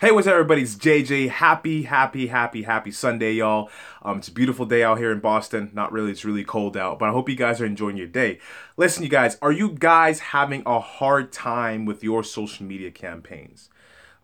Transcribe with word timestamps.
Hey, 0.00 0.12
what's 0.12 0.26
up, 0.26 0.32
everybody? 0.32 0.62
It's 0.62 0.76
JJ. 0.76 1.28
Happy, 1.28 1.82
happy, 1.82 2.28
happy, 2.28 2.62
happy 2.62 2.90
Sunday, 2.90 3.34
y'all. 3.34 3.68
Um, 4.00 4.20
it's 4.20 4.28
a 4.28 4.32
beautiful 4.32 4.64
day 4.64 4.82
out 4.82 4.96
here 4.96 5.12
in 5.12 5.20
Boston. 5.20 5.70
Not 5.74 5.92
really, 5.92 6.10
it's 6.10 6.24
really 6.24 6.42
cold 6.42 6.74
out, 6.74 6.98
but 6.98 7.10
I 7.10 7.12
hope 7.12 7.28
you 7.28 7.36
guys 7.36 7.60
are 7.60 7.66
enjoying 7.66 7.98
your 7.98 8.06
day. 8.06 8.38
Listen, 8.78 9.02
you 9.02 9.10
guys, 9.10 9.36
are 9.42 9.52
you 9.52 9.72
guys 9.72 10.20
having 10.20 10.62
a 10.64 10.80
hard 10.80 11.32
time 11.32 11.84
with 11.84 12.02
your 12.02 12.24
social 12.24 12.64
media 12.64 12.90
campaigns? 12.90 13.68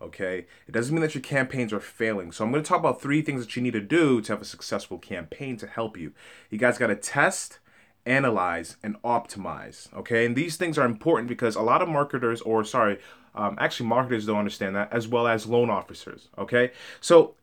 Okay, 0.01 0.47
it 0.67 0.71
doesn't 0.71 0.95
mean 0.95 1.03
that 1.03 1.13
your 1.13 1.21
campaigns 1.21 1.71
are 1.71 1.79
failing. 1.79 2.31
So, 2.31 2.43
I'm 2.43 2.51
going 2.51 2.63
to 2.63 2.67
talk 2.67 2.79
about 2.79 2.99
three 2.99 3.21
things 3.21 3.45
that 3.45 3.55
you 3.55 3.61
need 3.61 3.73
to 3.73 3.79
do 3.79 4.19
to 4.21 4.33
have 4.33 4.41
a 4.41 4.45
successful 4.45 4.97
campaign 4.97 5.57
to 5.57 5.67
help 5.67 5.95
you. 5.95 6.11
You 6.49 6.57
guys 6.57 6.79
got 6.79 6.87
to 6.87 6.95
test, 6.95 7.59
analyze, 8.07 8.77
and 8.81 9.01
optimize. 9.03 9.93
Okay, 9.93 10.25
and 10.25 10.35
these 10.35 10.57
things 10.57 10.77
are 10.77 10.85
important 10.85 11.27
because 11.27 11.55
a 11.55 11.61
lot 11.61 11.81
of 11.81 11.89
marketers, 11.89 12.41
or 12.41 12.63
sorry, 12.63 12.99
um, 13.35 13.55
actually, 13.59 13.87
marketers 13.87 14.25
don't 14.25 14.37
understand 14.37 14.75
that, 14.75 14.91
as 14.91 15.07
well 15.07 15.27
as 15.27 15.45
loan 15.45 15.69
officers. 15.69 16.29
Okay, 16.37 16.71
so 17.01 17.35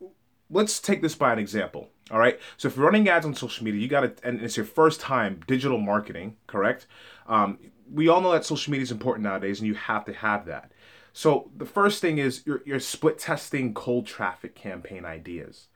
let's 0.49 0.79
take 0.79 1.01
this 1.01 1.15
by 1.15 1.31
an 1.31 1.39
example. 1.39 1.89
All 2.11 2.19
right, 2.19 2.39
so 2.57 2.67
if 2.67 2.75
you're 2.75 2.85
running 2.85 3.07
ads 3.09 3.25
on 3.25 3.33
social 3.33 3.63
media, 3.63 3.81
you 3.81 3.87
got 3.87 4.01
to, 4.01 4.27
and 4.27 4.41
it's 4.41 4.57
your 4.57 4.65
first 4.65 4.99
time 4.99 5.41
digital 5.47 5.79
marketing, 5.79 6.37
correct? 6.47 6.85
Um, 7.27 7.57
we 7.91 8.07
all 8.07 8.21
know 8.21 8.31
that 8.31 8.45
social 8.45 8.71
media 8.71 8.83
is 8.83 8.91
important 8.91 9.23
nowadays, 9.23 9.59
and 9.59 9.67
you 9.67 9.75
have 9.75 10.05
to 10.05 10.13
have 10.13 10.45
that. 10.45 10.71
So 11.13 11.49
the 11.55 11.65
first 11.65 12.01
thing 12.01 12.17
is 12.17 12.43
you're, 12.45 12.61
you're 12.65 12.79
split 12.79 13.17
testing 13.17 13.73
cold 13.73 14.05
traffic 14.05 14.53
campaign 14.53 15.05
ideas. 15.05 15.67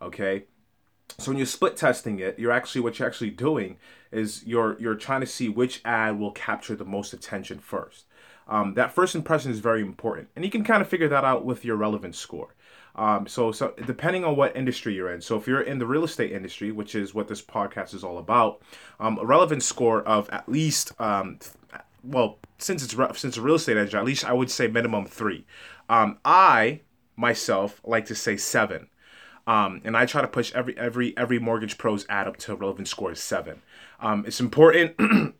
Okay, 0.00 0.44
so 1.18 1.30
when 1.30 1.38
you're 1.38 1.46
split 1.46 1.76
testing 1.76 2.18
it, 2.18 2.38
you're 2.38 2.52
actually 2.52 2.82
what 2.82 2.98
you're 2.98 3.08
actually 3.08 3.30
doing 3.30 3.78
is 4.12 4.44
you're 4.46 4.78
you're 4.80 4.94
trying 4.94 5.20
to 5.20 5.26
see 5.26 5.48
which 5.48 5.80
ad 5.84 6.18
will 6.18 6.32
capture 6.32 6.76
the 6.76 6.84
most 6.84 7.12
attention 7.12 7.58
first. 7.58 8.06
Um, 8.48 8.74
that 8.74 8.92
first 8.92 9.14
impression 9.14 9.50
is 9.50 9.60
very 9.60 9.80
important, 9.80 10.28
and 10.34 10.44
you 10.44 10.50
can 10.50 10.64
kind 10.64 10.82
of 10.82 10.88
figure 10.88 11.08
that 11.08 11.24
out 11.24 11.44
with 11.44 11.64
your 11.64 11.76
relevance 11.76 12.18
score. 12.18 12.54
Um, 12.94 13.26
so, 13.26 13.52
so 13.52 13.72
depending 13.86 14.24
on 14.24 14.36
what 14.36 14.54
industry 14.54 14.94
you're 14.94 15.10
in, 15.10 15.22
so 15.22 15.36
if 15.36 15.46
you're 15.46 15.62
in 15.62 15.78
the 15.78 15.86
real 15.86 16.04
estate 16.04 16.32
industry, 16.32 16.72
which 16.72 16.94
is 16.94 17.14
what 17.14 17.26
this 17.26 17.40
podcast 17.40 17.94
is 17.94 18.04
all 18.04 18.18
about, 18.18 18.60
um, 19.00 19.18
a 19.18 19.24
relevance 19.24 19.64
score 19.64 20.02
of 20.02 20.28
at 20.28 20.46
least, 20.46 20.92
um, 21.00 21.38
well, 22.04 22.38
since 22.58 22.84
it's 22.84 22.94
re- 22.94 23.08
since 23.14 23.36
a 23.36 23.40
real 23.40 23.54
estate 23.54 23.78
agent, 23.78 23.94
at 23.94 24.04
least 24.04 24.24
I 24.24 24.32
would 24.34 24.50
say 24.50 24.66
minimum 24.66 25.06
three. 25.06 25.46
Um, 25.88 26.18
I 26.24 26.80
myself 27.16 27.80
like 27.84 28.06
to 28.06 28.14
say 28.14 28.36
seven. 28.36 28.88
Um, 29.46 29.80
and 29.84 29.96
I 29.96 30.06
try 30.06 30.20
to 30.20 30.28
push 30.28 30.52
every 30.52 30.76
every 30.78 31.16
every 31.16 31.38
mortgage 31.38 31.78
pros 31.78 32.06
ad 32.08 32.28
up 32.28 32.36
to 32.38 32.52
a 32.52 32.54
relevance 32.54 32.90
score 32.90 33.10
of 33.10 33.18
seven. 33.18 33.62
Um, 34.00 34.24
it's 34.26 34.40
important 34.40 34.96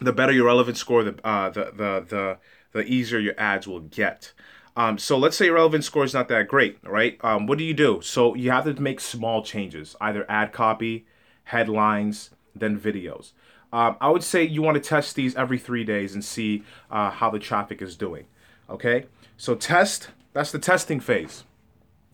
the 0.00 0.12
better 0.12 0.32
your 0.32 0.46
relevant 0.46 0.76
score, 0.76 1.02
the 1.02 1.14
uh, 1.26 1.50
the 1.50 1.64
the 1.64 2.06
the 2.08 2.38
the 2.72 2.84
easier 2.84 3.18
your 3.18 3.38
ads 3.38 3.66
will 3.66 3.80
get. 3.80 4.32
Um, 4.76 4.98
so 4.98 5.16
let's 5.16 5.36
say 5.36 5.46
your 5.46 5.54
relevance 5.54 5.86
score 5.86 6.04
is 6.04 6.14
not 6.14 6.28
that 6.28 6.48
great, 6.48 6.78
right? 6.82 7.16
Um, 7.22 7.46
what 7.46 7.58
do 7.58 7.64
you 7.64 7.74
do? 7.74 8.00
So 8.02 8.34
you 8.34 8.50
have 8.50 8.64
to 8.64 8.80
make 8.80 9.00
small 9.00 9.42
changes, 9.42 9.94
either 10.00 10.28
ad 10.28 10.52
copy, 10.52 11.06
headlines, 11.44 12.30
then 12.56 12.78
videos. 12.78 13.32
Um, 13.72 13.96
I 14.00 14.08
would 14.08 14.24
say 14.24 14.42
you 14.42 14.62
want 14.62 14.76
to 14.76 14.88
test 14.88 15.14
these 15.14 15.34
every 15.36 15.58
three 15.58 15.84
days 15.84 16.14
and 16.14 16.24
see 16.24 16.64
uh, 16.90 17.10
how 17.10 17.30
the 17.30 17.38
traffic 17.38 17.82
is 17.82 17.96
doing. 17.96 18.26
Okay, 18.68 19.06
so 19.36 19.54
test. 19.54 20.08
That's 20.32 20.50
the 20.50 20.58
testing 20.58 20.98
phase. 20.98 21.44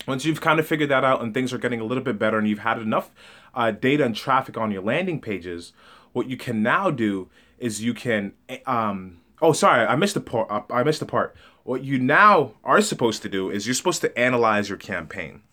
Once 0.07 0.25
you've 0.25 0.41
kind 0.41 0.59
of 0.59 0.67
figured 0.67 0.89
that 0.89 1.03
out 1.03 1.21
and 1.21 1.33
things 1.33 1.53
are 1.53 1.57
getting 1.57 1.79
a 1.79 1.83
little 1.83 2.03
bit 2.03 2.17
better 2.17 2.37
and 2.37 2.47
you've 2.47 2.59
had 2.59 2.79
enough 2.79 3.11
uh, 3.53 3.71
data 3.71 4.03
and 4.03 4.15
traffic 4.15 4.57
on 4.57 4.71
your 4.71 4.81
landing 4.81 5.19
pages, 5.19 5.73
what 6.13 6.27
you 6.27 6.37
can 6.37 6.63
now 6.63 6.89
do 6.89 7.29
is 7.57 7.83
you 7.83 7.93
can 7.93 8.33
um 8.65 9.19
oh 9.41 9.53
sorry 9.53 9.85
i 9.85 9.95
missed 9.95 10.15
the 10.15 10.21
part 10.21 10.65
i 10.69 10.83
missed 10.83 10.99
the 10.99 11.05
part. 11.05 11.35
What 11.63 11.83
you 11.83 11.99
now 11.99 12.53
are 12.63 12.81
supposed 12.81 13.21
to 13.21 13.29
do 13.29 13.51
is 13.51 13.67
you're 13.67 13.75
supposed 13.75 14.01
to 14.01 14.17
analyze 14.17 14.67
your 14.67 14.79
campaign 14.79 15.43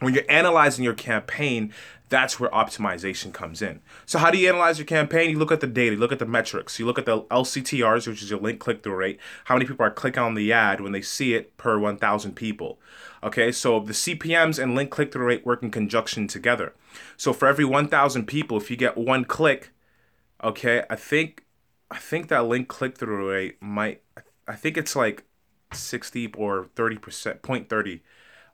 when 0.00 0.14
you're 0.14 0.24
analyzing 0.28 0.84
your 0.84 0.94
campaign 0.94 1.72
that's 2.10 2.40
where 2.40 2.48
optimization 2.48 3.34
comes 3.34 3.60
in. 3.60 3.82
So 4.06 4.18
how 4.18 4.30
do 4.30 4.38
you 4.38 4.48
analyze 4.48 4.78
your 4.78 4.86
campaign? 4.86 5.28
You 5.28 5.38
look 5.38 5.52
at 5.52 5.60
the 5.60 5.66
data 5.66 5.92
you 5.92 6.00
look 6.00 6.12
at 6.12 6.18
the 6.18 6.26
metrics 6.26 6.78
you 6.78 6.86
look 6.86 6.98
at 6.98 7.06
the 7.06 7.22
lctrs 7.22 8.06
which 8.06 8.22
is 8.22 8.30
your 8.30 8.40
link 8.40 8.60
click-through 8.60 8.94
rate 8.94 9.18
how 9.44 9.54
many 9.54 9.66
people 9.66 9.84
are 9.84 9.90
clicking 9.90 10.22
on 10.22 10.34
the 10.34 10.52
ad 10.52 10.80
when 10.80 10.92
they 10.92 11.02
see 11.02 11.34
it 11.34 11.56
per 11.56 11.78
1000 11.78 12.34
people 12.34 12.78
okay? 13.22 13.52
So 13.52 13.80
the 13.80 13.92
cpms 13.92 14.62
and 14.62 14.74
link 14.74 14.90
click-through 14.90 15.26
rate 15.26 15.44
work 15.44 15.62
in 15.62 15.70
conjunction 15.70 16.28
together. 16.28 16.74
So 17.16 17.32
for 17.32 17.46
every 17.46 17.64
1000 17.64 18.26
people 18.26 18.56
if 18.56 18.70
you 18.70 18.76
get 18.76 18.96
one 18.96 19.24
click 19.24 19.72
Okay, 20.42 20.84
I 20.88 20.96
think 20.96 21.46
I 21.90 21.98
think 21.98 22.28
that 22.28 22.46
link 22.46 22.68
click 22.68 22.96
through 22.96 23.30
rate 23.32 23.56
might 23.60 24.02
I 24.46 24.54
think 24.54 24.76
it's 24.76 24.94
like 24.94 25.24
60 25.72 26.32
or 26.36 26.68
30 26.76 26.98
percent, 26.98 27.42
point 27.42 27.68
30. 27.68 28.02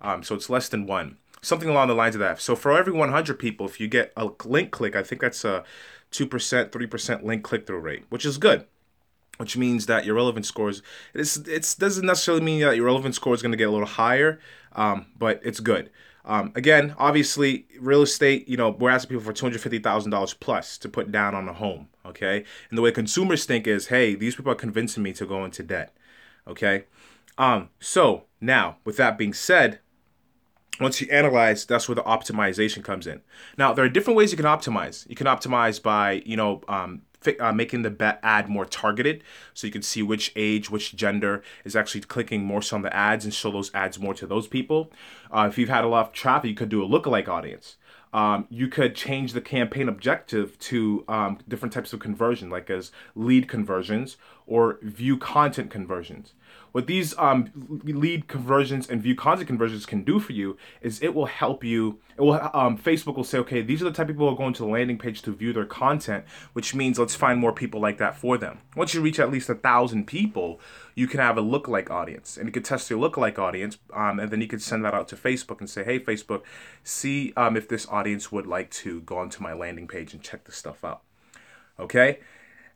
Um, 0.00 0.22
so 0.22 0.34
it's 0.34 0.50
less 0.50 0.68
than 0.68 0.86
one, 0.86 1.18
something 1.44 1.68
along 1.68 1.88
the 1.88 1.94
lines 1.94 2.14
of 2.14 2.20
that. 2.20 2.40
So 2.40 2.56
for 2.56 2.72
every 2.72 2.92
100 2.92 3.38
people, 3.38 3.66
if 3.66 3.78
you 3.78 3.88
get 3.88 4.12
a 4.16 4.30
link 4.44 4.70
click, 4.70 4.96
I 4.96 5.02
think 5.02 5.20
that's 5.20 5.44
a 5.44 5.64
two 6.10 6.26
percent, 6.26 6.72
three 6.72 6.86
percent 6.86 7.24
link 7.24 7.42
click 7.42 7.66
through 7.66 7.80
rate, 7.80 8.04
which 8.08 8.24
is 8.24 8.38
good. 8.38 8.66
Which 9.38 9.56
means 9.56 9.86
that 9.86 10.04
your 10.04 10.14
relevant 10.14 10.46
scores 10.46 10.80
it's 11.12 11.36
it's 11.36 11.74
doesn't 11.74 12.06
necessarily 12.06 12.44
mean 12.44 12.60
that 12.60 12.76
your 12.76 12.86
relevant 12.86 13.16
score 13.16 13.34
is 13.34 13.42
going 13.42 13.50
to 13.50 13.58
get 13.58 13.68
a 13.68 13.72
little 13.72 13.86
higher, 13.86 14.38
um, 14.74 15.06
but 15.18 15.40
it's 15.42 15.58
good. 15.58 15.90
Um, 16.24 16.52
again, 16.54 16.94
obviously, 16.98 17.66
real 17.80 18.02
estate, 18.02 18.48
you 18.48 18.56
know, 18.56 18.70
we're 18.70 18.90
asking 18.90 19.18
people 19.18 19.24
for 19.24 19.50
$250,000 19.50 20.40
plus 20.40 20.78
to 20.78 20.88
put 20.88 21.12
down 21.12 21.34
on 21.34 21.48
a 21.48 21.52
home, 21.52 21.88
okay? 22.06 22.44
And 22.70 22.78
the 22.78 22.82
way 22.82 22.92
consumers 22.92 23.44
think 23.44 23.66
is, 23.66 23.88
hey, 23.88 24.14
these 24.14 24.34
people 24.34 24.50
are 24.52 24.56
convincing 24.56 25.02
me 25.02 25.12
to 25.14 25.26
go 25.26 25.44
into 25.44 25.62
debt, 25.62 25.94
okay? 26.48 26.84
Um, 27.36 27.68
so 27.78 28.24
now, 28.40 28.76
with 28.86 28.96
that 28.96 29.18
being 29.18 29.34
said, 29.34 29.80
once 30.80 31.00
you 31.00 31.08
analyze, 31.10 31.64
that's 31.64 31.88
where 31.88 31.94
the 31.94 32.02
optimization 32.02 32.82
comes 32.82 33.06
in. 33.06 33.20
Now, 33.56 33.72
there 33.72 33.84
are 33.84 33.88
different 33.88 34.16
ways 34.16 34.32
you 34.32 34.36
can 34.36 34.46
optimize. 34.46 35.08
You 35.08 35.14
can 35.14 35.26
optimize 35.26 35.80
by, 35.80 36.22
you 36.26 36.36
know, 36.36 36.62
um, 36.68 37.02
uh, 37.40 37.52
making 37.52 37.82
the 37.82 38.18
ad 38.22 38.48
more 38.48 38.66
targeted 38.66 39.22
so 39.54 39.66
you 39.66 39.72
can 39.72 39.82
see 39.82 40.02
which 40.02 40.30
age 40.36 40.68
which 40.68 40.94
gender 40.94 41.42
is 41.64 41.74
actually 41.74 42.02
clicking 42.02 42.44
more 42.44 42.60
so 42.60 42.76
on 42.76 42.82
the 42.82 42.94
ads 42.94 43.24
and 43.24 43.32
show 43.32 43.50
those 43.50 43.74
ads 43.74 43.98
more 43.98 44.12
to 44.12 44.26
those 44.26 44.46
people 44.46 44.92
uh, 45.34 45.46
if 45.48 45.56
you've 45.56 45.70
had 45.70 45.84
a 45.84 45.88
lot 45.88 46.06
of 46.06 46.12
traffic 46.12 46.50
you 46.50 46.54
could 46.54 46.68
do 46.68 46.84
a 46.84 46.86
lookalike 46.86 47.26
audience 47.26 47.76
um, 48.12 48.46
you 48.50 48.68
could 48.68 48.94
change 48.94 49.32
the 49.32 49.40
campaign 49.40 49.88
objective 49.88 50.58
to 50.58 51.02
um, 51.08 51.38
different 51.48 51.72
types 51.72 51.94
of 51.94 52.00
conversion 52.00 52.50
like 52.50 52.68
as 52.68 52.92
lead 53.14 53.48
conversions 53.48 54.18
or 54.46 54.78
view 54.82 55.16
content 55.16 55.70
conversions 55.70 56.34
what 56.74 56.88
these 56.88 57.16
um, 57.18 57.52
lead 57.84 58.26
conversions 58.26 58.90
and 58.90 59.00
view 59.00 59.14
content 59.14 59.46
conversions 59.46 59.86
can 59.86 60.02
do 60.02 60.18
for 60.18 60.32
you 60.32 60.56
is 60.80 61.00
it 61.00 61.14
will 61.14 61.26
help 61.26 61.62
you. 61.62 62.00
It 62.18 62.22
will 62.22 62.32
um, 62.52 62.76
Facebook 62.76 63.14
will 63.14 63.22
say, 63.22 63.38
okay, 63.38 63.62
these 63.62 63.80
are 63.80 63.84
the 63.84 63.92
type 63.92 64.08
of 64.08 64.16
people 64.16 64.26
who 64.28 64.34
are 64.34 64.36
going 64.36 64.54
to 64.54 64.64
the 64.64 64.68
landing 64.68 64.98
page 64.98 65.22
to 65.22 65.32
view 65.32 65.52
their 65.52 65.66
content, 65.66 66.24
which 66.52 66.74
means 66.74 66.98
let's 66.98 67.14
find 67.14 67.38
more 67.38 67.52
people 67.52 67.80
like 67.80 67.98
that 67.98 68.16
for 68.16 68.36
them. 68.36 68.58
Once 68.74 68.92
you 68.92 69.00
reach 69.00 69.20
at 69.20 69.30
least 69.30 69.48
a 69.48 69.54
thousand 69.54 70.08
people, 70.08 70.60
you 70.96 71.06
can 71.06 71.20
have 71.20 71.38
a 71.38 71.42
lookalike 71.42 71.90
audience, 71.90 72.36
and 72.36 72.48
you 72.48 72.52
can 72.52 72.64
test 72.64 72.90
your 72.90 72.98
lookalike 72.98 73.38
audience, 73.38 73.78
um, 73.92 74.18
and 74.18 74.32
then 74.32 74.40
you 74.40 74.48
can 74.48 74.58
send 74.58 74.84
that 74.84 74.94
out 74.94 75.06
to 75.06 75.14
Facebook 75.14 75.60
and 75.60 75.70
say, 75.70 75.84
hey, 75.84 76.00
Facebook, 76.00 76.42
see 76.82 77.32
um, 77.36 77.56
if 77.56 77.68
this 77.68 77.86
audience 77.86 78.32
would 78.32 78.48
like 78.48 78.72
to 78.72 79.00
go 79.02 79.18
onto 79.18 79.40
my 79.40 79.52
landing 79.52 79.86
page 79.86 80.12
and 80.12 80.24
check 80.24 80.42
this 80.42 80.56
stuff 80.56 80.82
out. 80.82 81.02
Okay. 81.78 82.18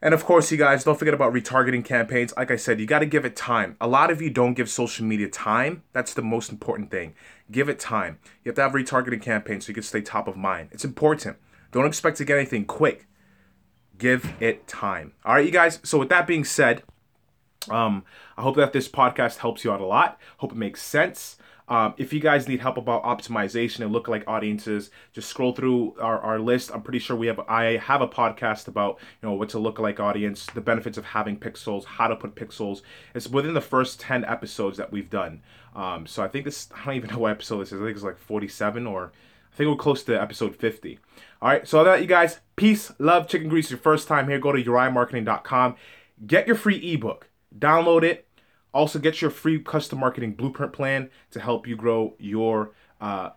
And 0.01 0.15
of 0.15 0.25
course, 0.25 0.53
you 0.53 0.59
guys, 0.59 0.85
don't 0.85 0.99
forget 0.99 1.15
about 1.15 1.33
retargeting 1.33 1.85
campaigns. 1.85 2.33
Like 2.37 2.53
I 2.53 2.57
said, 2.57 2.79
you 2.79 2.87
got 2.87 3.01
to 3.01 3.07
give 3.07 3.25
it 3.25 3.35
time. 3.35 3.77
A 3.81 3.89
lot 3.89 4.11
of 4.11 4.23
you 4.23 4.31
don't 4.31 4.55
give 4.55 4.71
social 4.71 5.05
media 5.05 5.29
time. 5.29 5.83
That's 5.93 6.15
the 6.15 6.23
most 6.23 6.53
important 6.53 6.91
thing. 6.91 7.15
Give 7.51 7.69
it 7.69 7.81
time. 7.81 8.19
You 8.45 8.51
have 8.51 8.57
to 8.57 8.63
have 8.63 8.73
retargeting 8.73 9.21
campaigns 9.21 9.67
so 9.67 9.71
you 9.71 9.75
can 9.75 9.83
stay 9.83 10.01
top 10.01 10.29
of 10.29 10.37
mind. 10.37 10.69
It's 10.71 10.85
important. 10.85 11.37
Don't 11.73 11.87
expect 11.87 12.17
to 12.19 12.25
get 12.25 12.37
anything 12.37 12.65
quick. 12.65 13.07
Give 13.99 14.35
it 14.39 14.69
time. 14.69 15.15
All 15.25 15.35
right, 15.35 15.45
you 15.45 15.51
guys. 15.51 15.81
So 15.83 15.99
with 15.99 16.11
that 16.11 16.29
being 16.29 16.45
said, 16.45 16.85
um, 17.69 18.05
I 18.37 18.43
hope 18.43 18.55
that 18.57 18.73
this 18.73 18.89
podcast 18.89 19.39
helps 19.39 19.65
you 19.65 19.73
out 19.73 19.81
a 19.81 19.87
lot. 19.87 20.21
Hope 20.37 20.53
it 20.53 20.59
makes 20.59 20.81
sense. 20.81 21.39
Um, 21.69 21.95
if 21.99 22.13
you 22.13 22.21
guys 22.21 22.49
need 22.49 22.61
help 22.61 22.79
about 22.79 23.05
optimization 23.05 23.81
and 23.85 23.95
lookalike 23.95 24.25
audiences, 24.27 24.91
just 25.13 25.29
scroll 25.29 25.53
through 25.53 25.95
our, 26.01 26.19
our 26.21 26.39
list. 26.39 26.71
I'm 26.73 26.83
pretty 26.83 26.99
sure 26.99 27.15
we 27.15 27.27
have 27.27 27.41
I 27.41 27.77
have 27.77 28.01
a 28.01 28.09
podcast 28.09 28.69
about 28.69 28.99
you 29.23 29.29
know 29.29 29.35
what's 29.35 29.55
a 29.55 29.59
lookalike 29.59 30.01
audience, 30.01 30.47
the 30.47 30.61
benefits 30.61 30.97
of 30.97 31.05
having 31.05 31.39
pixels, 31.39 31.85
how 31.85 32.09
to 32.09 32.17
put 32.17 32.35
pixels. 32.35 32.83
It's 33.15 33.29
within 33.29 33.55
the 33.55 33.61
first 33.61 34.01
ten 34.01 34.25
episodes 34.25 34.79
that 34.79 34.91
we've 34.91 35.11
done. 35.11 35.43
Um, 35.77 36.07
so 36.07 36.23
I 36.23 36.29
think 36.29 36.45
this 36.45 36.69
I 36.75 36.85
don't 36.87 36.95
even 36.95 37.11
know 37.11 37.19
what 37.19 37.33
episode 37.33 37.61
this 37.61 37.73
is. 37.73 37.81
I 37.81 37.85
think 37.85 37.97
it's 37.97 38.05
like 38.05 38.19
47 38.19 38.87
or 38.87 39.13
I 39.53 39.57
think 39.57 39.69
we're 39.69 39.77
close 39.77 40.03
to 40.05 40.21
episode 40.21 40.57
50. 40.57 40.99
All 41.43 41.49
right, 41.49 41.67
so 41.67 41.85
that 41.85 42.01
you 42.01 42.07
guys, 42.07 42.41
peace, 42.57 42.93
love, 42.99 43.29
chicken 43.29 43.49
grease. 43.49 43.71
Your 43.71 43.79
first 43.79 44.09
time 44.09 44.29
here, 44.29 44.39
go 44.39 44.53
to 44.53 44.63
urimarketing.com. 44.63 45.77
Get 46.27 46.47
your 46.47 46.57
free 46.57 46.95
ebook, 46.95 47.29
download 47.57 48.03
it 48.03 48.28
also, 48.75 48.99
get 48.99 49.23
your 49.23 49.31
free 49.31 49.59
custom 49.59 50.01
marketing 50.01 50.33
blueprint 50.33 50.73
plan 50.73 51.11
to 51.31 51.41
help 51.41 51.67
you 51.67 51.75
grow 51.75 52.15
your 52.19 52.73
uh, 53.01 53.31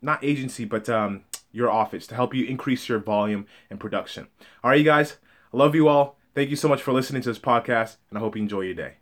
not 0.00 0.22
agency, 0.24 0.64
but 0.64 0.88
um, 0.88 1.24
your 1.52 1.70
office 1.70 2.06
to 2.06 2.14
help 2.14 2.34
you 2.34 2.46
increase 2.46 2.88
your 2.88 2.98
volume 2.98 3.46
and 3.68 3.80
production. 3.80 4.28
All 4.62 4.70
right, 4.70 4.78
you 4.78 4.84
guys, 4.84 5.16
I 5.52 5.56
love 5.56 5.74
you 5.74 5.88
all. 5.88 6.16
Thank 6.34 6.50
you 6.50 6.56
so 6.56 6.68
much 6.68 6.82
for 6.82 6.92
listening 6.92 7.22
to 7.22 7.28
this 7.28 7.38
podcast, 7.38 7.96
and 8.08 8.18
I 8.18 8.20
hope 8.20 8.36
you 8.36 8.42
enjoy 8.42 8.60
your 8.60 8.74
day. 8.74 8.99